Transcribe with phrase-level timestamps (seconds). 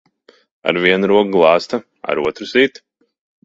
[0.71, 1.81] Ar vienu roku glāsta,
[2.15, 2.85] ar otru sit.